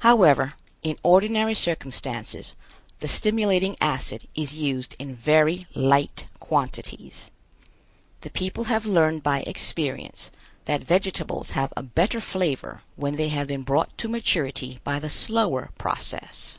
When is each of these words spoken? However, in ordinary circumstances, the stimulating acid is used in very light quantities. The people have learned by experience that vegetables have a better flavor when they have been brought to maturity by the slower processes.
However, 0.00 0.56
in 0.82 0.98
ordinary 1.02 1.54
circumstances, 1.54 2.54
the 2.98 3.08
stimulating 3.08 3.76
acid 3.80 4.28
is 4.34 4.52
used 4.52 4.94
in 4.98 5.16
very 5.16 5.66
light 5.74 6.26
quantities. 6.38 7.30
The 8.20 8.28
people 8.28 8.64
have 8.64 8.84
learned 8.84 9.22
by 9.22 9.40
experience 9.46 10.30
that 10.66 10.84
vegetables 10.84 11.52
have 11.52 11.72
a 11.78 11.82
better 11.82 12.20
flavor 12.20 12.82
when 12.96 13.16
they 13.16 13.30
have 13.30 13.46
been 13.46 13.62
brought 13.62 13.96
to 13.96 14.08
maturity 14.10 14.80
by 14.84 14.98
the 14.98 15.08
slower 15.08 15.70
processes. 15.78 16.58